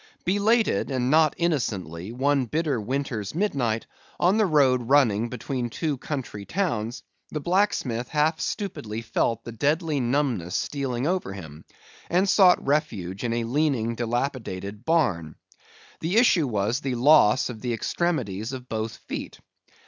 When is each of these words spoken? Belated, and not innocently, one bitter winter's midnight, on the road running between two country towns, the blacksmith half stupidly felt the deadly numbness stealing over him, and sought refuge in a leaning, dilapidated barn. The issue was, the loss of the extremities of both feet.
Belated, 0.25 0.89
and 0.89 1.11
not 1.11 1.35
innocently, 1.37 2.11
one 2.11 2.45
bitter 2.45 2.81
winter's 2.81 3.35
midnight, 3.35 3.85
on 4.19 4.37
the 4.37 4.47
road 4.47 4.89
running 4.89 5.29
between 5.29 5.69
two 5.69 5.95
country 5.99 6.43
towns, 6.43 7.03
the 7.29 7.39
blacksmith 7.39 8.09
half 8.09 8.39
stupidly 8.39 9.03
felt 9.03 9.43
the 9.43 9.51
deadly 9.51 9.99
numbness 9.99 10.55
stealing 10.55 11.05
over 11.05 11.33
him, 11.33 11.65
and 12.09 12.27
sought 12.27 12.65
refuge 12.65 13.23
in 13.23 13.31
a 13.31 13.43
leaning, 13.43 13.93
dilapidated 13.93 14.85
barn. 14.85 15.35
The 15.99 16.17
issue 16.17 16.47
was, 16.47 16.79
the 16.79 16.95
loss 16.95 17.49
of 17.51 17.61
the 17.61 17.71
extremities 17.71 18.53
of 18.53 18.67
both 18.67 18.97
feet. 19.07 19.39